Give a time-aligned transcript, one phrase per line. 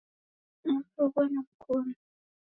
[0.63, 1.93] Namroghua na mkonu